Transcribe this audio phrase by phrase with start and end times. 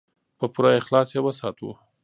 [0.37, 1.69] په پوره اخلاص یې وساتو.